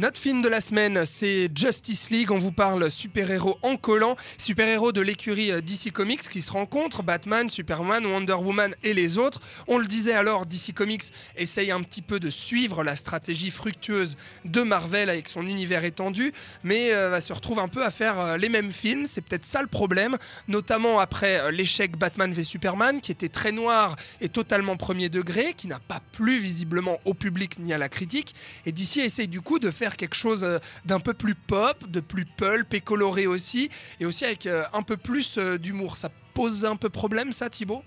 Notre 0.00 0.18
film 0.18 0.40
de 0.40 0.48
la 0.48 0.62
semaine, 0.62 1.04
c'est 1.04 1.50
Justice 1.54 2.08
League. 2.08 2.30
On 2.30 2.38
vous 2.38 2.52
parle 2.52 2.90
super-héros 2.90 3.58
en 3.60 3.76
collant, 3.76 4.16
super-héros 4.38 4.92
de 4.92 5.02
l'écurie 5.02 5.52
euh, 5.52 5.60
DC 5.60 5.92
Comics 5.92 6.26
qui 6.26 6.40
se 6.40 6.50
rencontrent, 6.50 7.02
Batman, 7.02 7.50
Superman, 7.50 8.06
Wonder 8.06 8.32
Woman 8.32 8.74
et 8.82 8.94
les 8.94 9.18
autres. 9.18 9.42
On 9.68 9.76
le 9.76 9.84
disait 9.84 10.14
alors, 10.14 10.46
DC 10.46 10.72
Comics 10.74 11.02
essaye 11.36 11.70
un 11.70 11.82
petit 11.82 12.00
peu 12.00 12.18
de 12.18 12.30
suivre 12.30 12.82
la 12.82 12.96
stratégie 12.96 13.50
fructueuse 13.50 14.16
de 14.46 14.62
Marvel 14.62 15.10
avec 15.10 15.28
son 15.28 15.46
univers 15.46 15.84
étendu, 15.84 16.32
mais 16.64 16.92
euh, 16.94 17.20
se 17.20 17.34
retrouve 17.34 17.58
un 17.58 17.68
peu 17.68 17.84
à 17.84 17.90
faire 17.90 18.18
euh, 18.18 18.36
les 18.38 18.48
mêmes 18.48 18.72
films. 18.72 19.04
C'est 19.04 19.20
peut-être 19.20 19.44
ça 19.44 19.60
le 19.60 19.68
problème, 19.68 20.16
notamment 20.48 20.98
après 20.98 21.52
l'échec 21.52 21.98
Batman 21.98 22.32
v 22.32 22.42
Superman, 22.42 23.02
qui 23.02 23.12
était 23.12 23.28
très 23.28 23.52
noir 23.52 23.96
et 24.22 24.30
totalement 24.30 24.78
premier 24.78 25.10
degré, 25.10 25.52
qui 25.54 25.68
n'a 25.68 25.78
pas 25.78 26.00
plu 26.12 26.38
visiblement 26.38 26.96
au 27.04 27.12
public 27.12 27.58
ni 27.58 27.74
à 27.74 27.76
la 27.76 27.90
critique. 27.90 28.34
Et 28.64 28.72
DC 28.72 28.96
essaye 28.96 29.28
du 29.28 29.42
coup 29.42 29.58
de 29.58 29.70
faire 29.70 29.89
quelque 29.96 30.14
chose 30.14 30.44
euh, 30.44 30.58
d'un 30.84 31.00
peu 31.00 31.14
plus 31.14 31.34
pop, 31.34 31.88
de 31.88 32.00
plus 32.00 32.24
pulp 32.24 32.72
et 32.74 32.80
coloré 32.80 33.26
aussi, 33.26 33.70
et 34.00 34.06
aussi 34.06 34.24
avec 34.24 34.46
euh, 34.46 34.64
un 34.72 34.82
peu 34.82 34.96
plus 34.96 35.38
euh, 35.38 35.58
d'humour. 35.58 35.96
Ça 35.96 36.10
pose 36.34 36.64
un 36.64 36.76
peu 36.76 36.88
problème, 36.88 37.32
ça, 37.32 37.50
Thibaut? 37.50 37.82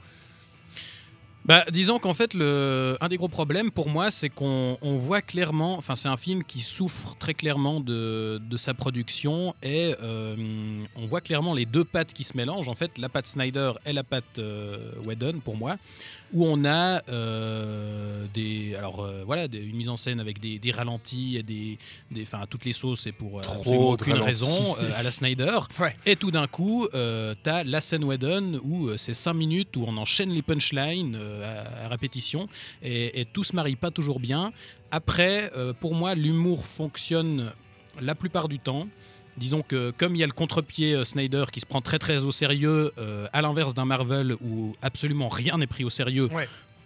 Bah, 1.45 1.65
disons 1.71 1.99
qu'en 1.99 2.13
fait, 2.13 2.33
le, 2.33 2.95
un 3.01 3.09
des 3.09 3.17
gros 3.17 3.27
problèmes 3.27 3.69
pour 3.69 3.89
moi, 3.89 4.11
c'est 4.11 4.29
qu'on 4.29 4.77
on 4.81 4.97
voit 4.97 5.21
clairement, 5.21 5.77
enfin, 5.77 5.95
c'est 5.95 6.07
un 6.07 6.15
film 6.15 6.43
qui 6.45 6.61
souffre 6.61 7.15
très 7.19 7.33
clairement 7.33 7.81
de, 7.81 8.39
de 8.49 8.57
sa 8.57 8.73
production 8.73 9.53
et 9.61 9.93
euh, 10.01 10.35
on 10.95 11.05
voit 11.05 11.19
clairement 11.19 11.53
les 11.53 11.65
deux 11.65 11.83
pattes 11.83 12.13
qui 12.13 12.23
se 12.23 12.37
mélangent. 12.37 12.69
En 12.69 12.75
fait, 12.75 12.97
la 12.97 13.09
patte 13.09 13.27
Snyder 13.27 13.73
et 13.85 13.91
la 13.91 14.03
patte 14.03 14.39
euh, 14.39 14.77
Whedon 15.05 15.39
pour 15.43 15.57
moi, 15.57 15.75
où 16.31 16.45
on 16.47 16.63
a 16.65 17.01
euh, 17.09 18.25
des, 18.33 18.73
alors 18.75 19.01
euh, 19.01 19.23
voilà, 19.25 19.47
des- 19.49 19.59
une 19.59 19.75
mise 19.75 19.89
en 19.89 19.97
scène 19.97 20.19
avec 20.21 20.39
des, 20.39 20.59
des 20.59 20.71
ralentis 20.71 21.35
et 21.37 21.43
des, 21.43 21.77
des, 22.09 22.23
enfin, 22.23 22.45
toutes 22.49 22.63
les 22.65 22.73
sauces 22.73 23.05
et 23.05 23.11
pour 23.11 23.41
aucune 23.65 24.13
ralentis. 24.13 24.25
raison 24.29 24.75
à 24.95 25.03
la 25.03 25.11
Snyder. 25.11 25.59
Ouais. 25.79 25.93
Et 26.05 26.15
tout 26.15 26.31
d'un 26.31 26.47
coup, 26.47 26.87
euh, 26.93 27.33
t'as 27.43 27.63
la 27.65 27.81
scène 27.81 28.03
Whedon 28.05 28.59
où 28.63 28.95
c'est 28.95 29.13
5 29.13 29.33
minutes 29.33 29.75
où 29.75 29.83
on 29.87 29.97
enchaîne 29.97 30.29
les 30.29 30.41
punchlines 30.41 31.17
à, 31.41 31.85
à 31.85 31.87
répétition 31.87 32.47
et, 32.81 33.25
tout 33.31 33.43
se 33.43 33.55
marie 33.55 33.75
pas 33.75 33.91
toujours 33.91 34.19
bien. 34.19 34.51
Après, 34.91 35.51
euh, 35.55 35.73
pour 35.73 35.95
moi, 35.95 36.15
l'humour 36.15 36.65
fonctionne 36.65 37.51
la 38.01 38.15
plupart 38.15 38.47
du 38.47 38.59
temps. 38.59 38.87
Disons 39.37 39.63
que 39.63 39.91
comme 39.97 40.15
il 40.15 40.19
y 40.19 40.23
a 40.23 40.27
le 40.27 40.33
contre-pied 40.33 40.93
euh, 40.93 41.03
Snyder 41.03 41.45
qui 41.51 41.59
se 41.59 41.65
prend 41.65 41.81
très 41.81 41.97
très 41.97 42.23
au 42.23 42.31
sérieux, 42.31 42.91
euh, 42.99 43.27
à 43.33 43.41
l'inverse 43.41 43.73
d'un 43.73 43.85
Marvel 43.85 44.35
où 44.41 44.75
absolument 44.81 45.29
rien 45.29 45.57
n'est 45.57 45.67
pris 45.67 45.83
au 45.83 45.89
sérieux. 45.89 46.29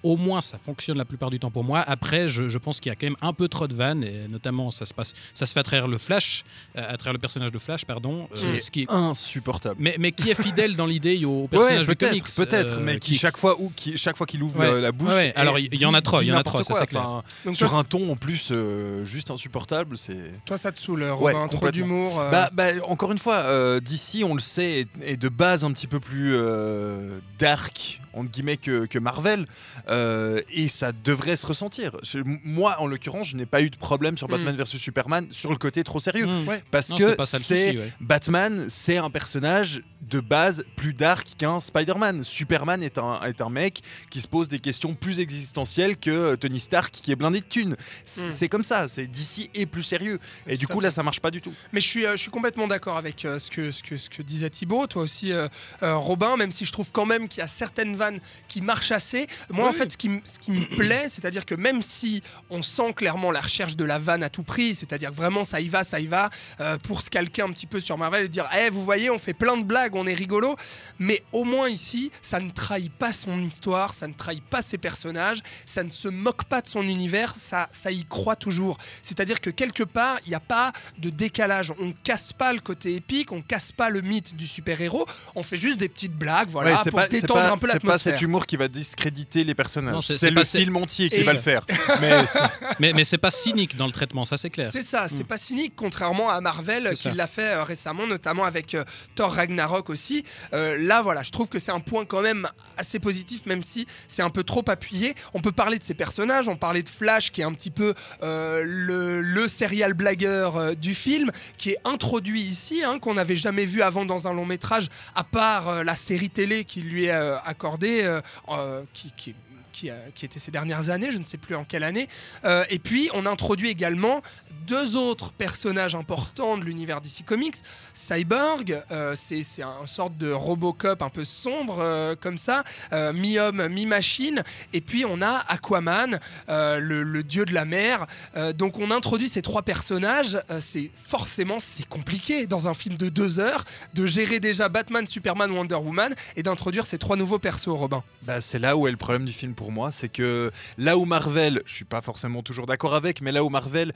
Au 0.04 0.16
moins 0.18 0.42
ça 0.42 0.58
fonctionne 0.58 0.98
la 0.98 1.06
plupart 1.06 1.30
du 1.30 1.40
temps 1.40 1.52
pour 1.52 1.64
moi. 1.64 1.84
Après, 1.88 2.28
je, 2.28 2.48
je 2.50 2.58
pense 2.58 2.80
qu'il 2.80 2.90
y 2.90 2.94
a 2.94 2.96
quand 2.96 3.08
même 3.08 3.16
un 3.22 3.34
peu 3.34 3.48
trop 3.48 3.68
de 3.68 3.74
vannes, 3.76 4.04
et 4.04 4.28
notamment 4.30 4.72
ça 4.72 4.86
se, 4.86 4.94
passe, 4.94 5.14
ça 5.34 5.46
se 5.46 5.54
fait 5.54 5.60
à 5.60 5.64
travers 5.64 5.88
le 5.88 5.98
Flash, 5.98 6.44
euh, 6.78 6.84
à 6.88 6.98
travers 6.98 7.14
le 7.14 7.20
personnage 7.20 7.52
de 7.52 7.60
Flash, 7.60 7.86
pardon, 7.86 8.28
euh, 8.36 8.40
Qui 8.40 8.46
est 8.58 8.62
ce 8.62 8.72
qui 8.72 8.82
est- 8.84 8.92
insupportable. 8.92 9.76
mais, 9.80 9.96
mais 10.00 10.12
qui 10.12 10.30
est 10.30 10.42
fidèle 10.42 10.76
dans 10.76 10.86
l'idée 10.86 11.24
au 11.26 11.42
Ouais, 11.44 11.48
personnage 11.50 11.88
du 11.88 11.96
peut-être, 11.96 12.10
comics. 12.12 12.36
peut-être, 12.36 12.74
euh, 12.74 12.82
mais 12.84 13.00
qui, 13.00 13.18
chaque 13.18 13.38
fois 13.38 13.56
où, 13.60 13.72
qui, 13.76 13.98
chaque 13.98 14.18
fois 14.18 14.26
qu'il 14.28 14.42
ouvre 14.44 14.60
Ouais. 14.60 14.82
la, 14.82 14.92
bouche, 14.92 15.10
Ouais, 15.10 15.16
ouais, 15.16 15.34
alors, 15.36 15.60
il 15.60 15.74
y 15.76 15.86
en 15.86 15.94
a 15.94 16.02
trop, 16.02 16.22
il 16.22 16.28
y 16.28 16.32
en 16.34 16.38
a 16.38 16.44
trop, 16.44 16.64
ça, 16.64 16.74
c'est 16.74 16.88
clair. 16.88 17.02
Enfin, 17.08 17.24
Donc 17.46 17.56
sur 17.56 17.70
toi, 17.70 17.80
un 17.80 17.84
ton 17.84 18.12
en 18.12 18.16
plus 18.16 18.50
euh, 18.52 19.06
juste 19.06 19.32
insupportable, 19.32 19.98
c'est. 19.98 20.18
Toi, 20.46 20.58
ça 20.58 20.72
te 20.72 20.78
saoule, 20.80 21.02
Ouais, 21.04 21.10
Robin, 21.12 21.48
trop 21.48 21.72
d'humour. 21.72 22.20
euh, 22.20 22.32
Bah, 22.32 22.50
bah, 22.54 22.68
encore 22.88 23.12
une 23.12 23.18
fois, 23.20 23.36
euh, 23.38 23.80
d'ici, 23.80 24.24
on 24.24 24.34
le 24.34 24.40
sait, 24.40 24.82
est, 24.82 24.88
est 25.14 25.18
de 25.18 25.30
base 25.30 25.64
un 25.64 25.72
petit 25.72 25.88
peu 25.88 26.00
plus 26.00 26.34
euh, 26.36 27.20
dark, 27.40 28.02
entre 28.18 28.30
guillemets, 28.32 28.58
que, 28.58 28.86
que 28.86 29.00
Marvel. 29.00 29.46
euh, 29.90 30.42
et 30.52 30.68
ça 30.68 30.92
devrait 30.92 31.36
se 31.36 31.46
ressentir. 31.46 31.92
Je- 32.04 32.20
moi, 32.44 32.76
en 32.80 32.88
l'occurrence, 32.88 33.28
je 33.30 33.38
n'ai 33.38 33.46
pas 33.46 33.62
eu 33.62 33.70
de 33.70 33.78
problème 33.78 34.18
sur 34.18 34.28
Batman 34.28 34.56
vs 34.56 34.66
Superman 34.78 35.28
sur 35.32 35.50
le 35.52 35.58
côté 35.58 35.84
trop 35.84 36.00
sérieux. 36.00 36.26
Mm. 36.28 36.48
Ouais. 36.48 36.64
Parce 36.72 36.90
Non, 36.90 36.98
que 36.98 37.16
c'est 37.40 37.78
ouais. 37.78 37.94
Batman, 38.02 38.66
c'est 38.70 38.98
un 38.98 39.10
personnage 39.10 39.82
de 40.02 40.20
base 40.20 40.64
plus 40.76 40.94
dark 40.94 41.28
qu'un 41.38 41.60
Spider-Man. 41.60 42.24
Superman 42.24 42.82
est 42.84 42.98
un, 42.98 43.20
est 43.22 43.42
un 43.42 43.50
mec 43.50 43.82
qui 44.10 44.22
se 44.22 44.28
pose 44.28 44.48
des 44.48 44.60
questions 44.60 44.94
plus 44.94 45.20
existentielles 45.20 45.98
que 45.98 46.10
euh, 46.12 46.36
Tony 46.36 46.60
Stark 46.60 46.94
qui 46.94 47.12
est 47.12 47.16
blindé 47.16 47.40
de 47.42 47.46
thunes. 47.46 47.76
C'est 48.06 48.28
Mm. 48.28 48.32
c'est 48.32 48.50
comme 48.50 48.64
ça, 48.64 48.88
c'est 48.88 49.08
d'ici 49.08 49.50
et 49.54 49.66
plus 49.66 49.84
sérieux. 49.84 50.20
Et 50.48 50.54
Tout 50.54 50.60
du 50.62 50.68
coup, 50.68 50.80
fait. 50.80 50.86
là, 50.86 50.92
ça 50.92 51.04
marche 51.04 51.20
pas 51.20 51.32
du 51.32 51.42
tout. 51.42 51.54
Mais 51.74 51.82
je 51.82 51.88
suis, 51.88 52.06
euh, 52.06 52.12
je 52.12 52.22
suis 52.22 52.32
complètement 52.32 52.68
d'accord 52.68 52.98
avec 52.98 53.26
euh, 53.26 53.40
ce, 53.40 53.50
que, 53.52 53.72
ce, 53.72 53.84
que, 53.84 53.98
ce 53.98 54.10
que 54.10 54.22
disait 54.22 54.50
Thibaut, 54.50 54.88
toi 54.88 55.02
aussi 55.04 55.32
euh, 55.32 55.48
euh, 55.84 55.96
Robin, 55.96 56.38
même 56.38 56.52
si 56.52 56.66
je 56.66 56.72
trouve 56.72 56.92
quand 56.92 57.06
même 57.06 57.28
qu'il 57.28 57.40
y 57.40 57.44
a 57.44 57.48
certaines 57.48 57.96
vannes 57.96 58.07
qui 58.48 58.62
marchent 58.62 58.92
assez. 58.92 59.28
Moi 59.50 59.68
en 59.68 59.72
fait 59.74 59.92
ce 59.92 59.98
qui, 59.98 60.08
m- 60.08 60.22
ce 60.24 60.40
qui 60.40 60.52
me 60.52 60.66
plaît, 60.66 61.06
c'est-à-dire 61.08 61.46
que 61.46 61.56
même 61.56 61.82
si 61.82 62.22
on 62.50 62.62
sent 62.62 62.94
clairement 62.94 63.32
la 63.32 63.42
recherche 63.42 63.76
de 63.76 63.84
la 63.86 64.00
vanne 64.00 64.24
à 64.24 64.30
tout 64.30 64.44
prix, 64.44 64.76
c'est-à-dire 64.76 65.10
que 65.12 65.16
vraiment 65.16 65.44
ça 65.44 65.60
y 65.62 65.70
va, 65.70 65.84
ça 65.84 66.00
y 66.00 66.08
va, 66.08 66.30
euh, 66.60 66.78
pour 66.78 67.02
se 67.02 67.10
calquer 67.10 67.42
un 67.42 67.50
petit 67.52 67.66
peu 67.68 67.80
sur 67.80 67.98
Marvel 67.98 68.26
et 68.26 68.30
dire, 68.30 68.48
Eh, 68.58 68.70
vous 68.70 68.84
voyez, 68.84 69.10
on 69.10 69.20
fait 69.20 69.34
plein 69.34 69.58
de 69.58 69.64
blagues, 69.64 69.96
on 69.96 70.08
est 70.08 70.14
rigolo, 70.14 70.56
mais 71.00 71.24
au 71.32 71.44
moins 71.44 71.70
ici, 71.70 72.12
ça 72.22 72.40
ne 72.40 72.50
trahit 72.50 72.92
pas 72.94 73.14
son 73.14 73.42
histoire, 73.44 73.94
ça 73.94 74.08
ne 74.08 74.14
trahit 74.14 74.44
pas 74.44 74.62
ses 74.62 74.78
personnages, 74.78 75.40
ça 75.66 75.84
ne 75.84 75.90
se 75.90 76.08
moque 76.08 76.46
pas 76.46 76.62
de 76.62 76.68
son 76.68 76.84
univers, 76.84 77.36
ça, 77.36 77.70
ça 77.72 77.92
y 77.92 78.06
croit 78.06 78.36
toujours. 78.36 78.78
C'est-à-dire 79.02 79.42
que 79.42 79.50
quelque 79.50 79.84
part, 79.84 80.20
il 80.26 80.30
n'y 80.30 80.36
a 80.36 80.40
pas 80.40 80.74
de 80.98 81.10
décalage. 81.10 81.72
On 81.80 81.94
casse 82.04 82.34
pas 82.34 82.54
le 82.54 82.60
côté 82.60 82.96
épique, 82.96 83.32
on 83.32 83.42
casse 83.42 83.72
pas 83.72 83.90
le 83.90 84.02
mythe 84.02 84.36
du 84.36 84.48
super-héros, 84.48 85.06
on 85.36 85.44
fait 85.44 85.58
juste 85.58 85.78
des 85.78 85.90
petites 85.90 86.14
blagues, 86.14 86.50
voilà, 86.50 86.72
Ouais, 86.72 86.90
pour 86.90 87.00
pas, 87.00 87.08
détendre 87.08 87.42
pas- 87.42 87.52
un 87.52 87.58
peu 87.58 87.68
c'est 87.68 87.80
pas 87.88 87.98
cet 87.98 88.22
humour 88.22 88.46
qui 88.46 88.58
va 88.58 88.68
discréditer 88.68 89.44
les 89.44 89.56
personnages. 89.56 90.04
C'est- 90.06 90.32
le 90.32 90.44
film 90.44 90.76
entier 90.78 91.10
qui 91.10 91.22
va 91.24 91.34
le 91.34 91.40
faire. 91.40 91.62
Mais 92.02 92.26
c'est- 92.26 92.94
mais 92.94 93.04
c'est 93.04 93.18
pas 93.18 93.32
cynique 93.32 93.76
dans 93.78 93.86
le 93.88 93.92
traitement, 93.92 94.26
ça 94.26 94.38
c'est 94.38 94.50
clair. 94.50 94.70
C'est 94.72 94.82
ça, 94.84 95.08
c'est 95.08 95.24
Mm. 95.24 95.28
pas 95.28 95.38
cynique, 95.38 95.74
contrairement 95.76 96.30
à 96.30 96.40
Marvel 96.42 96.88
euh, 96.88 96.94
qui 96.94 97.10
l'a 97.12 97.28
fait 97.28 97.54
euh, 97.56 97.64
récemment, 97.64 98.06
notamment 98.08 98.44
avec 98.44 98.76
euh, 98.76 98.84
Thor 99.16 99.34
Ragnarok 99.34 99.90
aussi. 99.90 100.24
Là, 100.52 101.02
voilà, 101.02 101.24
je 101.24 101.32
trouve 101.32 101.48
que 101.50 101.60
c'est 101.60 101.72
un 101.72 101.80
point 101.80 102.06
quand 102.06 102.22
même 102.22 102.48
assez 102.78 103.00
positif, 103.00 103.46
même 103.46 103.64
si 103.64 103.88
c'est 104.08 104.22
un 104.22 104.30
peu 104.30 104.44
trop 104.44 104.64
appuyé. 104.68 105.16
On 105.34 105.42
peut 105.42 105.52
parler 105.52 105.78
de 105.80 105.84
ces 105.84 105.94
personnages, 105.94 106.48
on 106.48 106.56
parlait 106.56 106.84
de 106.84 106.90
Flash, 106.90 107.32
qui 107.32 107.42
est 107.42 107.44
un 107.44 107.54
petit 107.54 107.72
peu 107.72 107.94
euh, 108.24 108.64
le, 108.66 109.22
le 109.22 109.48
serial 109.48 109.94
blagueur 109.94 110.58
euh, 110.58 110.74
du 110.76 110.94
film, 110.94 111.32
qui 111.58 111.72
est 111.72 111.78
introduit 111.86 112.42
ici, 112.42 112.84
hein, 112.84 113.00
qu'on 113.00 113.14
n'avait 113.16 113.36
jamais 113.36 113.66
vu 113.66 113.82
avant 113.82 114.06
dans 114.06 114.28
un 114.28 114.34
long 114.34 114.46
métrage, 114.46 114.90
à 115.16 115.24
part 115.24 115.70
euh, 115.70 115.84
la 115.84 115.96
série 115.96 116.30
télé 116.30 116.64
qui 116.66 116.82
lui 116.82 117.06
est 117.06 117.12
accordée, 117.46 117.77
euh, 117.84 118.22
euh, 118.50 118.84
qui, 118.94 119.12
qui 119.12 119.36
qui, 119.78 119.90
a- 119.92 119.96
qui 120.16 120.26
était 120.26 120.40
ces 120.40 120.50
dernières 120.52 120.90
années, 120.90 121.12
je 121.12 121.20
ne 121.20 121.24
sais 121.24 121.38
plus 121.38 121.56
en 121.56 121.64
quelle 121.64 121.84
année. 121.84 122.08
Euh, 122.46 122.64
et 122.72 122.80
puis, 122.80 123.10
on 123.14 123.26
introduit 123.28 123.70
également 123.70 124.22
deux 124.66 124.98
autres 124.98 125.32
personnages 125.32 125.94
importants 125.96 126.58
de 126.58 126.66
l'univers 126.66 127.00
DC 127.00 127.24
Comics. 127.26 127.56
Cyborg, 127.94 128.82
euh, 128.92 129.14
c'est 129.16 129.44
c'est 129.44 129.62
un 129.64 129.86
sorte 129.86 130.18
de 130.18 130.32
Robocop 130.32 131.02
un 131.02 131.10
peu 131.10 131.24
sombre 131.26 131.78
euh, 131.80 132.16
comme 132.20 132.38
ça, 132.38 132.64
euh, 132.94 133.14
mi-homme, 133.14 133.68
mi-machine. 133.68 134.44
Et 134.74 134.82
puis, 134.82 135.06
on 135.06 135.22
a 135.22 135.46
Aquaman, 135.48 136.20
euh, 136.50 136.80
le, 136.80 137.24
dieu 137.24 137.46
de 137.46 137.54
la 137.54 137.66
mer. 137.66 138.08
Euh, 138.36 138.54
donc, 138.54 138.78
on 138.80 138.92
introduit 138.92 139.30
ces 139.30 139.42
trois 139.42 139.62
personnages. 139.62 140.40
Euh, 140.50 140.60
c'est 140.60 140.92
forcément, 141.04 141.60
c'est 141.60 141.88
compliqué 141.88 142.48
dans 142.48 142.68
un 142.68 142.74
film 142.74 142.96
de 142.98 143.10
deux 143.10 143.40
heures 143.40 143.64
de 143.94 144.06
gérer 144.08 144.40
déjà 144.40 144.70
Batman, 144.70 145.06
Superman, 145.06 145.52
Wonder 145.52 145.76
Woman 145.76 146.14
et 146.36 146.44
d'introduire 146.44 146.86
ces 146.86 146.98
trois 146.98 147.16
nouveaux 147.16 147.40
persos, 147.40 147.68
Robin. 147.78 148.04
Bah, 148.24 148.42
c'est 148.42 148.60
là 148.60 148.76
où 148.78 148.88
est 148.88 148.92
le 148.92 148.98
problème 148.98 149.26
du 149.26 149.34
film 149.34 149.54
pour 149.54 149.67
moi, 149.72 149.92
c'est 149.92 150.10
que 150.10 150.52
là 150.78 150.98
où 150.98 151.06
Marvel, 151.06 151.62
je 151.66 151.74
suis 151.74 151.86
pas 151.86 152.02
forcément 152.02 152.44
toujours 152.44 152.66
d'accord 152.66 152.96
avec, 152.96 153.22
mais 153.22 153.32
là 153.32 153.44
où 153.44 153.50
Marvel 153.50 153.94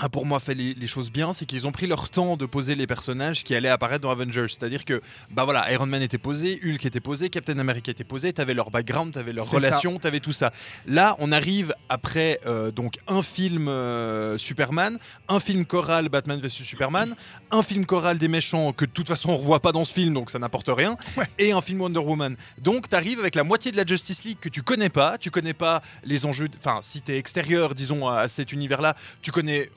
a 0.00 0.08
pour 0.08 0.24
moi 0.26 0.40
fait 0.40 0.54
les, 0.54 0.74
les 0.74 0.86
choses 0.86 1.10
bien, 1.12 1.32
c'est 1.32 1.44
qu'ils 1.44 1.66
ont 1.66 1.72
pris 1.72 1.86
leur 1.86 2.08
temps 2.08 2.36
de 2.36 2.46
poser 2.46 2.74
les 2.74 2.86
personnages 2.86 3.44
qui 3.44 3.54
allaient 3.54 3.68
apparaître 3.68 4.00
dans 4.02 4.10
Avengers. 4.10 4.46
C'est-à-dire 4.48 4.84
que, 4.84 5.00
bah 5.30 5.44
voilà, 5.44 5.70
Iron 5.72 5.86
Man 5.86 6.02
était 6.02 6.18
posé, 6.18 6.58
Hulk 6.64 6.84
était 6.86 7.00
posé, 7.00 7.28
Captain 7.28 7.58
America 7.58 7.90
était 7.90 8.02
posé, 8.04 8.32
t'avais 8.32 8.54
leur 8.54 8.70
background, 8.70 9.12
t'avais 9.12 9.32
leur 9.32 9.46
C'est 9.46 9.56
relation, 9.56 9.98
t'avais 9.98 10.20
tout 10.20 10.32
ça. 10.32 10.52
Là, 10.86 11.16
on 11.18 11.30
arrive 11.32 11.74
après 11.90 12.40
euh, 12.46 12.70
donc 12.70 12.98
un 13.08 13.20
film 13.22 13.68
euh, 13.68 14.38
Superman, 14.38 14.98
un 15.28 15.38
film 15.38 15.64
choral 15.66 16.08
Batman 16.08 16.40
vs 16.40 16.48
Superman, 16.48 17.14
un 17.50 17.62
film 17.62 17.84
choral 17.84 18.18
des 18.18 18.28
méchants 18.28 18.72
que 18.72 18.86
de 18.86 18.90
toute 18.90 19.08
façon 19.08 19.30
on 19.30 19.36
revoit 19.36 19.60
pas 19.60 19.72
dans 19.72 19.84
ce 19.84 19.92
film, 19.92 20.14
donc 20.14 20.30
ça 20.30 20.38
n'apporte 20.38 20.70
rien, 20.74 20.96
Ouais. 21.16 21.26
et 21.38 21.52
un 21.52 21.60
film 21.60 21.80
Wonder 21.82 21.98
Woman. 22.00 22.36
Donc 22.58 22.88
tu 22.88 22.96
arrives 22.96 23.20
avec 23.20 23.34
la 23.34 23.44
moitié 23.44 23.70
de 23.70 23.76
la 23.76 23.84
Justice 23.84 24.24
League 24.24 24.38
que 24.40 24.48
tu 24.48 24.62
connais 24.62 24.88
pas, 24.88 25.18
tu 25.18 25.30
connais 25.30 25.52
pas 25.54 25.82
les 26.04 26.24
enjeux, 26.24 26.48
enfin 26.58 26.78
si 26.82 27.02
tu 27.02 27.12
es 27.12 27.18
extérieur 27.18 27.74
disons 27.74 28.08
à, 28.08 28.20
à 28.20 28.28
cet 28.28 28.52
univers-là, 28.52 28.96
tu 29.22 29.30
connais 29.32 29.70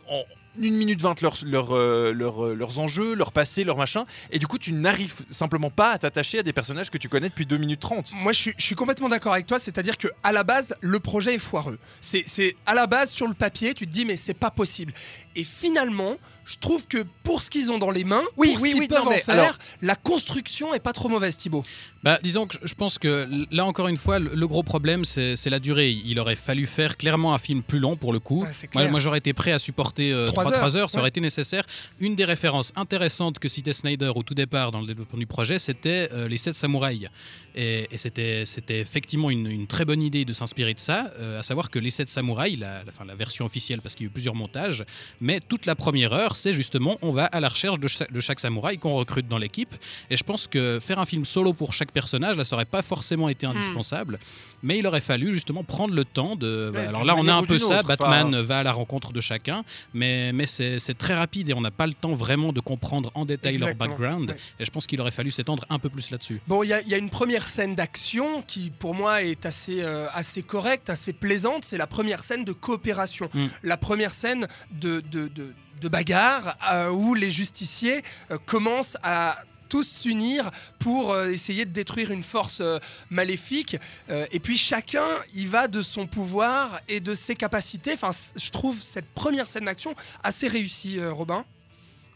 une 0.57 0.75
minute 0.75 1.01
20 1.01 1.21
leurs, 1.21 1.38
leurs, 1.45 1.75
euh, 1.75 2.13
euh, 2.13 2.56
leurs 2.56 2.80
enjeux, 2.80 3.15
leur 3.15 3.31
passé, 3.31 3.63
leur 3.63 3.77
machin, 3.77 4.06
et 4.31 4.39
du 4.39 4.48
coup 4.48 4.57
tu 4.57 4.71
n'arrives 4.71 5.15
simplement 5.31 5.69
pas 5.69 5.92
à 5.92 5.98
t'attacher 5.98 6.39
à 6.39 6.44
des 6.44 6.54
personnages 6.54 6.89
que 6.89 6.98
tu 6.98 7.10
connais 7.10 7.30
depuis 7.30 7.45
2 7.45 7.57
minutes 7.57 7.80
30. 7.80 8.12
Moi, 8.13 8.33
je 8.33 8.39
suis, 8.39 8.54
je 8.57 8.63
suis 8.63 8.75
complètement 8.75 9.10
d'accord 9.10 9.33
avec 9.33 9.48
toi. 9.48 9.60
C'est-à-dire 9.60 9.98
que 9.98 10.07
à 10.24 10.31
la 10.31 10.44
base, 10.44 10.75
le 10.81 11.00
projet 11.00 11.36
est 11.36 11.39
foireux. 11.39 11.80
C'est 12.01 12.56
à 12.65 12.74
la 12.74 12.88
base 12.88 13.12
sur 13.12 13.27
le 13.27 13.33
papier, 13.33 13.74
tu 13.74 13.88
te 13.88 13.92
dis 13.92 14.06
mais 14.06 14.15
c'est 14.15 14.33
pas 14.33 14.51
possible. 14.51 14.94
Et 15.36 15.44
finalement, 15.44 16.18
je 16.45 16.57
trouve 16.57 16.88
que 16.88 17.06
pour 17.24 17.42
ce 17.42 17.50
qu'ils 17.50 17.72
ont 17.72 17.78
dans 17.78 17.92
les 17.92 18.04
mains, 18.04 18.24
Oui, 18.38 18.54
pour 18.54 18.62
oui, 18.62 18.69
ce 18.69 18.74
qu'ils 18.74 18.80
oui, 18.81 18.88
peuvent 18.88 19.06
non, 19.06 19.12
en 19.12 19.18
faire, 19.18 19.30
alors- 19.40 19.57
la 19.81 19.95
construction 19.95 20.74
est 20.74 20.80
pas 20.80 20.94
trop 20.94 21.10
mauvaise, 21.10 21.38
Thibaut. 21.38 21.63
Bah, 22.04 22.19
disons 22.22 22.48
que 22.48 22.57
je- 22.62 22.74
pense 22.74 22.98
que 23.00 23.30
là 23.51 23.66
encore 23.66 23.88
une 23.88 23.95
fois, 23.98 24.19
le 24.19 24.48
gros 24.48 24.62
problème 24.63 25.06
c'est 25.06 25.50
la 25.50 25.60
durée. 25.60 25.92
Il 25.92 26.19
aurait 26.19 26.36
fallu 26.36 26.68
faire 26.68 26.98
clairement 26.98 27.34
un 27.34 27.38
film 27.38 27.63
plus 27.63 27.80
long 27.80 27.95
pour 27.95 28.12
le 28.12 28.19
coup. 28.19 28.44
Ouais, 28.44 28.50
Moi, 28.75 28.88
moi, 28.90 29.00
j'aurais 29.00 29.19
été 29.19 29.31
prêt 29.34 29.51
à 29.54 29.60
supporter 29.60 30.12
euh, 30.12 30.25
Trois 30.28 30.44
trois 30.44 30.75
heures. 30.75 30.75
heures, 30.75 30.90
ça 30.90 30.98
aurait 30.98 31.04
Ouais. 31.06 31.10
été 31.10 31.22
nécessaire. 31.22 31.63
Une 32.00 32.16
des 32.16 32.25
références 32.25 32.74
intéressantes 32.75 33.40
que 33.40 33.48
citait 33.48 33.72
Snyder 33.74 34.12
au 34.16 34.24
tout 34.24 34.34
départ 34.34 34.72
dans 34.72 34.81
le 34.81 34.88
développement 34.88 35.18
du 35.19 35.25
projet, 35.28 35.60
c'était 35.60 36.10
euh, 36.12 36.28
les 36.28 36.38
sept 36.38 36.56
samouraïs. 36.56 37.07
Et, 37.56 37.88
et 37.92 37.98
c'était 38.00 38.44
effectivement 38.80 39.30
une, 39.30 39.45
une 39.48 39.68
très 39.68 39.86
bonne 39.86 40.01
idée 40.01 40.25
de 40.25 40.34
s'inspirer 40.34 40.74
de 40.74 40.80
ça, 40.80 41.12
euh, 41.19 41.40
à 41.40 41.44
savoir 41.44 41.69
que 41.69 41.78
les 41.80 41.92
sept 41.92 42.10
samouraïs, 42.10 42.60
la, 42.60 42.80
la- 42.84 42.90
enfin, 42.90 43.06
la 43.06 43.16
version 43.16 43.45
officielle, 43.45 43.80
parce 43.81 43.94
qu'il 43.95 44.06
y 44.06 44.07
a 44.07 44.10
eu 44.10 44.12
plusieurs 44.12 44.36
montages, 44.36 44.84
mais 45.22 45.40
toute 45.40 45.66
la 45.68 45.75
première 45.75 46.13
heure, 46.13 46.32
c'est 46.35 46.53
justement 46.53 46.97
on 47.01 47.12
va 47.12 47.25
à 47.25 47.39
la 47.39 47.50
recherche 47.50 47.80
de, 47.80 47.88
cha- 47.88 48.06
de 48.09 48.19
chaque 48.19 48.39
samouraï 48.39 48.77
qu'on 48.77 48.94
recrute 48.95 49.27
dans 49.27 49.38
l'équipe. 49.38 49.74
Et 50.09 50.18
je 50.18 50.24
pense 50.24 50.47
que 50.47 50.80
faire 50.81 51.00
un 51.00 51.06
film 51.06 51.25
solo 51.25 51.53
pour 51.53 51.74
chaque 51.74 51.91
personnage, 51.91 52.38
là, 52.38 52.44
ça 52.44 52.56
aurait 52.56 52.65
pas 52.65 52.81
forcément 52.81 53.30
été 53.30 53.45
indispensable, 53.45 54.19
mais 54.62 54.77
il 54.80 54.88
aurait 54.88 55.01
fallu 55.01 55.31
justement 55.33 55.63
prendre 55.63 55.94
le 55.94 56.06
temps 56.06 56.35
de. 56.35 56.71
Ouais, 56.74 56.88
alors 56.88 57.03
là, 57.06 57.15
on 57.18 57.27
a 57.27 57.33
un 57.33 57.44
peu 57.44 57.59
ça. 57.59 57.80
autre, 57.80 57.88
Batman 57.88 58.39
va 58.41 58.59
à 58.59 58.63
la 58.63 58.71
rencontre 58.71 59.13
de 59.13 59.19
chacun, 59.19 59.63
mais, 59.94 60.31
mais 60.33 60.45
c'est 60.45 60.97
très 60.97 61.15
rapide 61.15 61.50
et 61.50 61.53
on 61.53 61.62
n'a 61.62 61.71
pas 61.71 61.88
le 61.88 61.94
temps 61.94 62.13
vraiment 62.13 62.51
de 62.53 62.59
comprendre 62.59 63.12
en 63.15 63.25
détail 63.25 63.53
Exactement, 63.53 63.85
leur 63.85 63.97
background. 63.97 64.30
ouais. 64.31 64.38
Et 64.59 64.65
je 64.65 64.71
pense 64.71 64.88
qu'il 64.88 65.00
aurait 65.01 65.12
fallu 65.12 65.31
s'étendre 65.31 65.65
un 65.69 65.80
peu 65.80 65.89
plus 65.89 66.12
là-dessus. 66.12 66.39
Bon, 66.47 66.63
il 66.63 66.69
y, 66.69 66.74
a- 66.74 66.81
il 66.81 66.88
y 66.88 66.94
a 66.94 66.97
une 66.97 67.09
première 67.09 67.47
scène 67.47 67.75
d'action 67.75 68.41
qui, 68.44 68.69
pour 68.71 68.94
moi, 68.95 69.24
est 69.24 69.45
assez, 69.45 69.81
euh, 69.81 70.07
assez 70.13 70.44
correcte, 70.44 70.89
assez 70.89 71.13
plaisante. 71.13 71.63
C'est 71.65 71.77
la 71.77 71.88
première 71.88 72.24
scène 72.24 72.44
de 72.44 72.51
coopération. 72.53 73.30
Mm. 73.33 73.45
La 73.63 73.77
première 73.77 74.13
scène 74.13 74.47
de, 74.71 75.01
de, 75.12 75.27
de- 75.27 75.53
de 75.83 75.89
bagarre 75.89 76.57
euh, 76.71 76.89
où 76.89 77.13
les 77.13 77.30
justiciers 77.30 78.01
euh, 78.31 78.38
commencent 78.45 78.97
à 79.03 79.38
tous 79.69 79.88
s'unir 79.88 80.50
pour 80.80 81.12
euh, 81.12 81.30
essayer 81.30 81.65
de 81.65 81.71
détruire 81.71 82.12
une 82.12 82.24
force 82.24 82.62
maléfique. 83.09 83.77
Et 84.09 84.39
puis 84.39 84.57
chacun 84.57 85.07
y 85.33 85.45
va 85.45 85.68
de 85.68 85.81
son 85.81 86.06
pouvoir 86.06 86.80
et 86.88 87.00
de 87.00 87.13
ses 87.13 87.35
capacités. 87.35 87.94
Enfin, 87.94 88.12
je 88.35 88.50
trouve 88.51 88.81
cette 88.81 89.09
première 89.13 89.47
scène 89.47 89.65
d'action 89.65 89.95
assez 90.24 90.47
réussie, 90.47 91.03
Robin. 91.03 91.45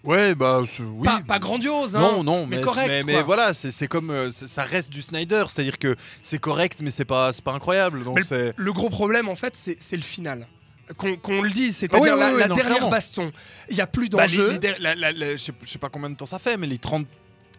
Ouais, 0.03 0.35
bah 0.35 0.61
oui. 0.61 1.03
Pas, 1.03 1.21
pas 1.27 1.39
grandiose, 1.39 1.95
hein, 1.95 1.99
non, 1.99 2.23
non, 2.23 2.45
mais, 2.45 2.57
mais, 2.57 2.61
correct. 2.61 3.03
mais, 3.05 3.21
voilà, 3.23 3.53
c'est 3.53 3.87
comme 3.87 4.09
euh, 4.09 4.31
ça 4.31 4.63
reste 4.63 4.89
du 4.89 5.01
Snyder, 5.01 5.45
c'est-à-dire 5.49 5.77
que 5.77 5.95
c'est 6.21 6.39
correct, 6.39 6.79
mais 6.81 6.91
c'est 6.91 7.03
pas, 7.03 7.31
pas 7.43 7.51
incroyable. 7.51 8.03
Donc 8.03 8.19
c'est 8.23 8.53
Le 8.55 8.73
gros 8.73 8.89
problème, 8.89 9.27
en 9.27 9.35
fait, 9.35 9.53
c'est 9.55 9.95
le 9.97 10.01
final. 10.03 10.47
Qu'on 10.95 11.18
qu'on 11.18 11.42
le 11.42 11.50
dise, 11.50 11.75
c'est-à-dire 11.78 12.13
oui, 12.13 12.19
la, 12.19 12.31
oui, 12.34 12.39
la 12.39 12.48
non, 12.48 12.56
dernière 12.56 12.75
clairement. 12.75 12.89
baston. 12.89 13.31
Il 13.69 13.75
n'y 13.75 13.81
a 13.81 13.88
plus 13.88 14.07
Bah, 14.10 14.19
d'enjeu. 14.24 14.57
la- 14.80 14.95
la- 14.95 15.12
la- 15.12 15.31
je 15.36 15.44
sais- 15.44 15.51
je 15.63 15.69
sais 15.69 15.80
pas 15.80 15.89
combien 15.89 16.10
de 16.10 16.16
temps 16.16 16.25
ça 16.25 16.39
fait, 16.39 16.56
mais 16.56 16.66
les 16.68 16.78
30, 16.78 17.06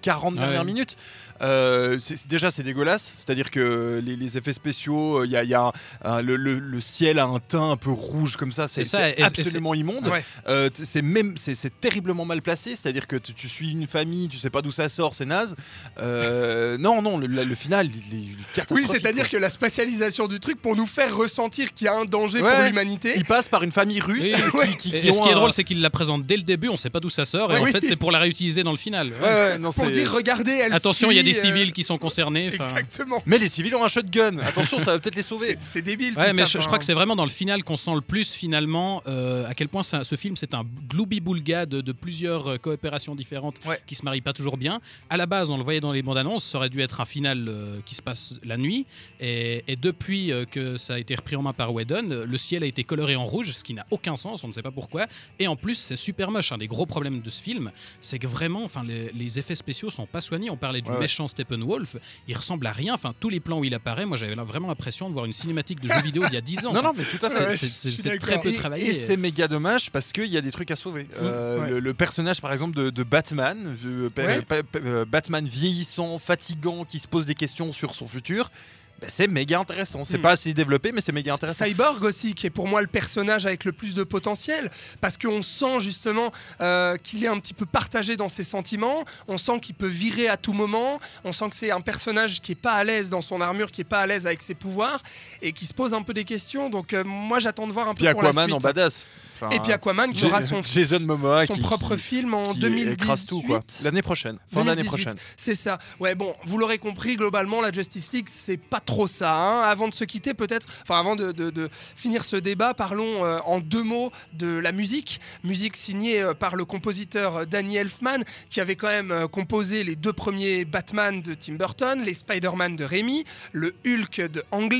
40 0.00 0.34
Ouais. 0.34 0.40
dernières 0.40 0.64
minutes, 0.64 0.96
euh, 1.42 1.98
déjà 2.28 2.50
c'est 2.50 2.62
dégueulasse. 2.62 3.12
C'est-à-dire 3.16 3.50
que 3.50 4.02
les, 4.04 4.16
les 4.16 4.36
effets 4.38 4.52
spéciaux, 4.52 5.24
il 5.24 5.30
y 5.30 5.36
a, 5.36 5.44
il 5.44 5.50
y 5.50 5.54
a 5.54 5.62
un- 5.66 5.72
un- 6.04 6.22
le, 6.22 6.36
le- 6.36 6.58
le 6.58 6.80
ciel 6.80 7.18
a 7.18 7.24
un 7.26 7.38
teint 7.38 7.70
un 7.72 7.76
peu 7.76 7.90
rouge 7.90 8.36
comme 8.36 8.52
ça, 8.52 8.66
c'est 8.68 8.82
absolument 9.22 9.74
immonde. 9.74 10.08
Ouais. 10.08 10.24
Euh, 10.48 10.68
c'est 10.74 11.02
même 11.02 11.34
c'est 11.36 11.80
terriblement 11.80 12.24
mal 12.24 12.42
placé, 12.42 12.70
c'est-à-dire 12.76 13.06
que 13.06 13.16
tu, 13.16 13.34
tu 13.34 13.48
suis 13.48 13.70
une 13.70 13.86
famille, 13.86 14.28
tu 14.28 14.38
sais 14.38 14.50
pas 14.50 14.62
d'où 14.62 14.70
ça 14.72 14.88
sort, 14.88 15.14
c'est 15.14 15.26
naze. 15.26 15.54
Euh, 16.00 16.76
non, 16.80 17.02
non, 17.02 17.18
le, 17.18 17.26
le- 17.26 17.44
le 17.44 17.54
final, 17.54 17.88
il, 18.12 18.18
est- 18.18 18.72
Oui, 18.72 18.84
c'est-à-dire 18.90 19.28
que 19.28 19.36
la 19.36 19.50
spatialisation 19.50 20.26
du 20.28 20.40
truc 20.40 20.60
pour 20.60 20.76
nous 20.76 20.86
faire 20.86 21.16
ressentir 21.16 21.72
qu'il 21.74 21.84
y 21.86 21.88
a 21.88 21.94
un 21.94 22.04
danger 22.04 22.42
Ouais. 22.42 22.54
pour 22.54 22.64
l'humanité. 22.64 23.12
il 23.16 23.24
passe 23.24 23.48
par 23.48 23.62
une 23.62 23.72
famille 23.72 24.00
russe 24.00 24.22
Oui, 24.22 24.32
qui, 24.50 24.56
ouais. 24.56 24.66
qui- 24.76 24.88
Et, 24.96 25.00
qui 25.00 25.08
et 25.08 25.12
ce 25.12 25.20
qui 25.22 25.28
est 25.28 25.32
un- 25.32 25.36
drôle, 25.36 25.52
c'est 25.52 25.64
qu'il 25.64 25.80
la 25.80 25.90
présente 25.90 26.22
dès 26.24 26.36
le 26.36 26.42
début, 26.42 26.68
on 26.68 26.76
sait 26.76 26.90
pas 26.90 27.00
d'où 27.00 27.10
ça 27.10 27.24
sort, 27.24 27.52
et 27.52 27.58
en 27.58 27.64
fait, 27.66 27.84
c'est 27.84 27.96
pour 27.96 28.10
la 28.12 28.18
réutiliser 28.18 28.62
dans 28.62 28.70
le 28.72 28.76
final. 28.76 29.08
Ouais, 29.08 29.20
ouais, 29.22 29.58
non, 29.58 29.70
pour 29.72 29.87
dire, 29.90 30.12
regardez, 30.12 30.52
elle 30.52 30.72
Attention, 30.72 31.10
il 31.10 31.16
y 31.16 31.20
a 31.20 31.22
des 31.22 31.32
fuit, 31.32 31.48
euh, 31.50 31.54
civils 31.56 31.72
qui 31.72 31.82
sont 31.82 31.98
concernés. 31.98 32.46
Exactement. 32.46 33.22
Mais 33.26 33.38
les 33.38 33.48
civils 33.48 33.74
ont 33.74 33.84
un 33.84 33.88
shotgun. 33.88 34.38
Attention, 34.44 34.78
ça 34.78 34.92
va 34.92 34.98
peut-être 34.98 35.16
les 35.16 35.22
sauver. 35.22 35.58
C'est 35.62 35.82
débile. 35.82 36.14
Ouais, 36.16 36.30
tout 36.30 36.36
mais 36.36 36.42
ça, 36.42 36.46
je, 36.46 36.52
je 36.52 36.58
enfin. 36.58 36.66
crois 36.66 36.78
que 36.78 36.84
c'est 36.84 36.94
vraiment 36.94 37.16
dans 37.16 37.24
le 37.24 37.30
final 37.30 37.64
qu'on 37.64 37.76
sent 37.76 37.94
le 37.94 38.00
plus 38.00 38.32
finalement 38.32 39.02
euh, 39.06 39.46
à 39.48 39.54
quel 39.54 39.68
point 39.68 39.82
ça- 39.82 40.04
ce 40.04 40.14
film 40.16 40.36
c'est 40.36 40.54
un 40.54 40.64
gloubi-boulga 40.88 41.66
de, 41.66 41.80
de 41.80 41.92
plusieurs 41.92 42.48
euh, 42.48 42.56
coopérations 42.58 43.14
différentes 43.14 43.56
Ouais. 43.66 43.80
qui 43.86 43.94
se 43.94 44.04
marient 44.04 44.20
pas 44.20 44.32
toujours 44.32 44.56
bien. 44.56 44.80
À 45.10 45.16
la 45.16 45.26
base, 45.26 45.50
on 45.50 45.56
le 45.56 45.62
voyait 45.64 45.80
dans 45.80 45.92
les 45.92 46.02
bandes 46.02 46.18
annonces, 46.18 46.44
ça 46.44 46.58
aurait 46.58 46.68
dû 46.70 46.80
être 46.80 47.00
un 47.00 47.04
final 47.04 47.46
euh, 47.48 47.78
qui 47.86 47.94
se 47.94 48.02
passe 48.02 48.34
la 48.44 48.56
nuit. 48.56 48.86
Et, 49.20 49.62
et 49.68 49.76
depuis 49.76 50.32
euh, 50.32 50.44
que 50.44 50.76
ça 50.76 50.94
a 50.94 50.98
été 50.98 51.14
repris 51.14 51.36
en 51.36 51.42
main 51.42 51.52
par 51.52 51.72
Whedon, 51.72 52.10
euh, 52.10 52.24
le 52.26 52.38
ciel 52.38 52.62
a 52.62 52.66
été 52.66 52.82
coloré 52.84 53.14
en 53.16 53.24
rouge, 53.24 53.52
ce 53.52 53.62
qui 53.64 53.74
n'a 53.74 53.86
aucun 53.90 54.16
sens, 54.16 54.42
on 54.44 54.48
ne 54.48 54.52
sait 54.52 54.62
pas 54.62 54.70
pourquoi. 54.70 55.06
Et 55.38 55.46
en 55.46 55.56
plus, 55.56 55.74
c'est 55.74 55.96
super 55.96 56.30
moche. 56.30 56.50
Un 56.52 56.58
des 56.58 56.66
gros 56.66 56.86
problèmes 56.86 57.20
de 57.20 57.30
ce 57.30 57.42
film, 57.42 57.70
c'est 58.00 58.18
que 58.18 58.26
vraiment, 58.26 58.64
enfin, 58.64 58.82
les, 58.84 59.10
les 59.12 59.38
effets 59.38 59.54
spéciaux 59.54 59.77
sont 59.90 60.06
pas 60.06 60.20
soignés. 60.20 60.50
On 60.50 60.56
parlait 60.56 60.80
du 60.82 60.90
Ouais, 60.90 60.98
méchant 60.98 61.26
Steppenwolf, 61.28 61.96
il 62.26 62.36
ressemble 62.36 62.66
à 62.66 62.72
rien. 62.72 62.94
Enfin, 62.94 63.14
tous 63.18 63.28
les 63.28 63.40
plans 63.40 63.58
où 63.58 63.64
il 63.64 63.74
apparaît, 63.74 64.06
moi 64.06 64.16
j'avais 64.16 64.34
vraiment 64.34 64.68
l'impression 64.68 65.08
de 65.08 65.12
voir 65.14 65.24
une 65.24 65.32
cinématique 65.32 65.80
de 65.80 65.88
jeu 65.88 66.00
vidéo 66.02 66.24
d'il 66.26 66.34
y 66.34 66.36
a 66.36 66.40
10 66.40 66.66
ans. 66.66 66.72
Non, 66.78 66.82
non, 66.82 66.92
mais 66.96 67.04
tout 67.04 67.24
à 67.24 67.30
c'est- 67.30 67.50
fait. 67.50 67.90
C'est- 67.90 68.18
très 68.18 68.40
peu 68.40 68.50
Et- 68.50 68.54
travaillé. 68.54 68.90
Et 68.90 68.92
c'est 68.94 69.16
méga 69.16 69.48
dommage 69.48 69.90
parce 69.90 70.12
qu'il 70.12 70.26
y 70.26 70.36
a 70.36 70.40
des 70.40 70.52
trucs 70.52 70.70
à 70.70 70.76
sauver. 70.76 71.08
Euh, 71.20 71.60
ouais. 71.60 71.70
le, 71.70 71.80
le 71.80 71.94
personnage, 71.94 72.40
par 72.40 72.52
exemple, 72.52 72.76
de, 72.76 72.90
de 72.90 73.02
Batman, 73.02 73.76
euh, 73.86 74.08
Ouais. 74.16 74.40
euh, 74.76 75.04
Batman 75.04 75.46
vieillissant, 75.46 76.18
fatigant, 76.18 76.84
qui 76.84 76.98
se 76.98 77.08
pose 77.08 77.26
des 77.26 77.34
questions 77.34 77.72
sur 77.72 77.94
son 77.94 78.06
futur, 78.06 78.50
bah, 79.00 79.06
c'est 79.08 79.26
méga 79.28 79.60
intéressant. 79.60 80.04
C'est 80.04 80.18
Hmm. 80.18 80.22
pas 80.22 80.30
assez 80.32 80.52
développé, 80.54 80.90
mais 80.92 81.00
c'est 81.00 81.12
méga 81.12 81.34
intéressant. 81.34 81.64
Cyborg 81.64 82.02
aussi, 82.04 82.34
qui 82.34 82.46
est 82.46 82.50
pour 82.50 82.66
moi 82.66 82.80
le 82.80 82.86
personnage 82.88 83.46
avec 83.46 83.64
le 83.64 83.72
plus 83.72 83.94
de 83.94 84.02
potentiel, 84.04 84.70
parce 85.00 85.16
qu'on 85.16 85.42
sent 85.42 85.78
justement 85.80 86.32
euh, 86.60 86.96
qu'il 86.96 87.24
est 87.24 87.28
un 87.28 87.38
petit 87.38 87.54
peu 87.54 87.64
partagé 87.66 88.16
dans 88.16 88.28
ses 88.28 88.42
sentiments, 88.42 89.04
on 89.28 89.38
sent 89.38 89.60
qu'il 89.60 89.74
peut 89.76 89.86
virer 89.86 90.28
à 90.28 90.36
tout 90.36 90.52
moment, 90.52 90.96
on 91.24 91.32
sent 91.32 91.48
que 91.50 91.56
c'est 91.56 91.70
un 91.70 91.80
personnage 91.80 92.40
qui 92.40 92.52
est 92.52 92.56
pas 92.56 92.72
à 92.72 92.84
l'aise 92.84 93.10
dans 93.10 93.20
son 93.20 93.40
armure, 93.40 93.70
qui 93.70 93.82
est 93.82 93.84
pas 93.84 94.00
à 94.00 94.06
l'aise 94.06 94.26
avec 94.26 94.42
ses 94.42 94.54
pouvoirs, 94.54 95.02
et 95.42 95.52
qui 95.52 95.64
se 95.66 95.74
pose 95.74 95.94
un 95.94 96.02
peu 96.02 96.12
des 96.14 96.24
questions, 96.24 96.68
donc 96.70 96.92
euh, 96.92 97.04
moi 97.04 97.38
j'attends 97.38 97.66
de 97.66 97.72
voir 97.72 97.88
un 97.88 97.94
peu 97.94 98.04
Puis 98.04 98.12
pour 98.12 98.22
la 98.22 98.30
Aquaman 98.30 98.46
suite. 98.46 98.54
en 98.56 98.58
badass. 98.58 99.06
Enfin, 99.40 99.50
Et 99.50 99.60
puis 99.60 99.70
Aquaman 99.70 100.12
qui 100.12 100.24
aura 100.24 100.40
son, 100.40 100.62
Jason 100.74 100.98
Momoa 100.98 101.46
son 101.46 101.54
qui, 101.54 101.60
propre 101.60 101.94
qui- 101.94 102.02
film 102.02 102.34
en 102.34 102.54
qui 102.54 102.58
2018. 102.58 102.92
écrase 102.94 103.26
tout 103.26 103.40
quoi. 103.42 103.62
L'année 103.84 104.02
prochaine, 104.02 104.36
fin 104.52 104.64
d'année 104.64 104.82
2018. 104.82 105.04
prochaine. 105.04 105.20
C'est 105.36 105.54
ça. 105.54 105.78
Ouais, 106.00 106.16
bon, 106.16 106.34
vous 106.44 106.58
l'aurez 106.58 106.78
compris, 106.78 107.14
globalement, 107.14 107.60
la 107.60 107.70
Justice 107.70 108.12
League, 108.12 108.26
c'est 108.28 108.56
pas 108.56 108.80
trop 108.88 109.06
ça. 109.06 109.34
hein. 109.34 109.60
Avant 109.64 109.86
de 109.86 109.92
se 109.92 110.04
quitter, 110.04 110.32
peut-être, 110.32 110.66
enfin, 110.82 110.98
avant 110.98 111.14
de, 111.14 111.68
finir 111.94 112.24
ce 112.24 112.36
débat, 112.36 112.72
parlons 112.72 113.24
euh, 113.24 113.38
en 113.44 113.60
deux 113.60 113.82
mots 113.82 114.10
de 114.32 114.46
la 114.46 114.72
musique. 114.72 115.20
Musique 115.44 115.76
signée 115.76 116.22
euh, 116.22 116.32
par 116.32 116.56
le 116.56 116.64
compositeur 116.64 117.36
euh, 117.36 117.44
Danny 117.44 117.76
Elfman, 117.76 118.20
qui 118.48 118.62
avait 118.62 118.76
quand 118.76 118.88
même 118.88 119.28
composé 119.30 119.84
les 119.84 119.94
deux 119.94 120.14
premiers 120.14 120.64
Batman 120.64 121.20
de 121.20 121.34
Tim 121.34 121.54
Burton, 121.54 122.02
les 122.02 122.14
Spider-Man 122.14 122.76
de 122.76 122.84
Raimi, 122.84 123.24
le 123.52 123.74
Hulk 123.86 124.22
de 124.32 124.42
Ang 124.52 124.72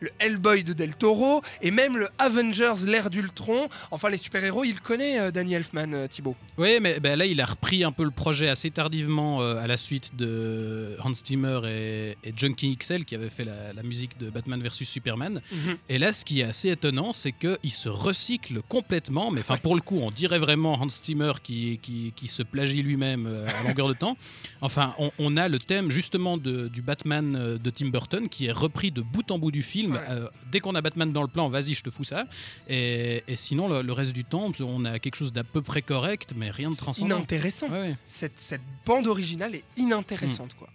le 0.00 0.10
Hellboy 0.18 0.64
de 0.64 0.74
Del 0.74 0.94
Toro, 0.94 1.42
et 1.62 1.70
même 1.70 1.96
le 1.96 2.08
Avengers, 2.18 2.86
l'ère 2.86 3.08
d'Ultron. 3.08 3.68
Enfin, 3.90 4.10
les 4.10 4.16
super-héros, 4.18 4.64
il 4.64 4.80
connaît 4.80 5.32
Danny 5.32 5.54
Elfman, 5.54 6.08
Thibaut. 6.08 6.36
Oui, 6.58 6.78
mais 6.80 7.00
ben, 7.00 7.16
là, 7.16 7.24
il 7.24 7.40
a 7.40 7.46
repris 7.46 7.84
un 7.84 7.92
peu 7.92 8.04
le 8.04 8.10
projet 8.10 8.48
assez 8.48 8.70
tardivement 8.70 9.40
à 9.40 9.66
la 9.66 9.76
suite 9.76 10.16
de 10.16 10.96
Hans 11.02 11.14
Zimmer 11.14 11.60
et, 11.66 12.16
et 12.24 12.32
Junkie 12.36 12.76
XL 12.76 13.04
qui 13.04 13.14
avaient 13.14 13.30
fait 13.30 13.44
la, 13.44 13.53
la 13.74 13.82
musique 13.82 14.18
de 14.18 14.30
Batman 14.30 14.60
vs 14.62 14.84
Superman. 14.84 15.40
Et 15.88 15.98
là, 15.98 16.12
ce 16.12 16.24
qui 16.24 16.40
est 16.40 16.44
assez 16.44 16.70
étonnant, 16.70 17.12
c'est 17.12 17.32
qu'il 17.32 17.70
se 17.70 17.88
recycle 17.88 18.60
complètement. 18.68 19.30
Mais 19.30 19.40
enfin, 19.40 19.56
pour 19.56 19.74
le 19.74 19.80
coup, 19.80 19.98
on 20.00 20.10
dirait 20.10 20.38
vraiment 20.38 20.74
Hans 20.74 20.88
Zimmer 20.88 21.32
qui, 21.42 21.78
qui, 21.82 22.12
qui 22.16 22.26
se 22.28 22.42
plagie 22.42 22.82
lui-même 22.82 23.26
euh, 23.26 23.46
à 23.46 23.62
longueur 23.68 23.88
de 23.88 23.94
temps. 23.94 24.16
Enfin, 24.60 24.94
on, 24.98 25.10
on 25.18 25.36
a 25.36 25.48
le 25.48 25.58
thème 25.58 25.90
justement 25.90 26.36
de- 26.36 26.68
du 26.68 26.82
Batman 26.82 27.36
euh, 27.36 27.58
de 27.58 27.70
Tim 27.70 27.88
Burton 27.88 28.28
qui 28.28 28.46
est 28.46 28.52
repris 28.52 28.90
de 28.90 29.02
bout 29.02 29.30
en 29.30 29.38
bout 29.38 29.50
du 29.50 29.62
film. 29.62 29.92
Ouais. 29.94 30.00
Euh, 30.10 30.28
dès 30.50 30.60
qu'on 30.60 30.74
a 30.74 30.80
Batman 30.80 31.12
dans 31.12 31.22
le 31.22 31.28
plan, 31.28 31.48
vas-y, 31.48 31.74
je 31.74 31.82
te 31.82 31.90
fous 31.90 32.04
ça. 32.04 32.26
Et, 32.68 33.22
et 33.28 33.36
sinon, 33.36 33.68
le, 33.68 33.82
le 33.82 33.92
reste 33.92 34.12
du 34.12 34.24
temps, 34.24 34.50
on 34.60 34.84
a 34.84 34.98
quelque 34.98 35.16
chose 35.16 35.32
d'à 35.32 35.44
peu 35.44 35.62
près 35.62 35.82
correct, 35.82 36.30
mais 36.36 36.50
rien 36.50 36.70
de 36.70 36.76
transcendant. 36.76 37.16
Inintéressant. 37.16 37.68
Ouais, 37.70 37.96
cette, 38.08 38.38
cette 38.40 38.62
bande 38.86 39.06
originale 39.06 39.54
est 39.54 39.64
inintéressante 39.76 40.54
quoi. 40.58 40.68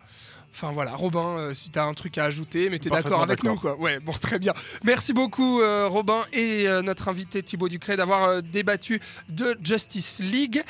Enfin 0.53 0.71
voilà, 0.71 0.95
Robin, 0.95 1.37
euh, 1.37 1.53
si 1.53 1.69
t'as 1.69 1.85
un 1.85 1.93
truc 1.93 2.17
à 2.17 2.25
ajouter, 2.25 2.69
mais 2.69 2.79
t'es 2.79 2.89
d'accord 2.89 3.21
avec 3.21 3.43
nous 3.43 3.55
quoi. 3.55 3.77
Ouais, 3.77 3.99
bon 3.99 4.11
très 4.19 4.39
bien. 4.39 4.53
Merci 4.83 5.13
beaucoup 5.13 5.61
euh, 5.61 5.87
Robin 5.87 6.25
et 6.33 6.67
euh, 6.67 6.81
notre 6.81 7.07
invité 7.07 7.41
Thibaut 7.43 7.69
Ducré 7.69 7.95
d'avoir 7.95 8.23
euh, 8.23 8.41
débattu 8.41 8.99
de 9.29 9.57
Justice 9.63 10.19
League. 10.19 10.63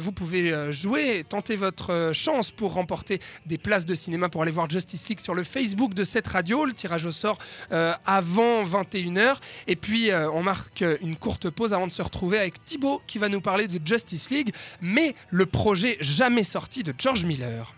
Vous 0.00 0.12
pouvez 0.12 0.72
jouer, 0.72 1.24
tenter 1.28 1.56
votre 1.56 2.10
chance 2.12 2.50
pour 2.50 2.74
remporter 2.74 3.20
des 3.46 3.58
places 3.58 3.86
de 3.86 3.94
cinéma 3.94 4.28
pour 4.28 4.42
aller 4.42 4.50
voir 4.50 4.68
Justice 4.68 5.08
League 5.08 5.20
sur 5.20 5.34
le 5.34 5.44
Facebook 5.44 5.94
de 5.94 6.04
cette 6.04 6.26
radio. 6.26 6.64
Le 6.64 6.72
tirage 6.72 7.04
au 7.04 7.12
sort 7.12 7.38
avant 7.70 8.62
21h. 8.64 9.36
Et 9.66 9.76
puis 9.76 10.10
on 10.32 10.42
marque 10.42 10.84
une 11.02 11.16
courte 11.16 11.50
pause 11.50 11.74
avant 11.74 11.86
de 11.86 11.92
se 11.92 12.02
retrouver 12.02 12.38
avec 12.38 12.64
Thibaut 12.64 13.02
qui 13.06 13.18
va 13.18 13.28
nous 13.28 13.40
parler 13.40 13.68
de 13.68 13.80
Justice 13.84 14.30
League, 14.30 14.52
mais 14.80 15.14
le 15.30 15.46
projet 15.46 15.96
jamais 16.00 16.44
sorti 16.44 16.82
de 16.82 16.94
George 16.98 17.24
Miller. 17.24 17.74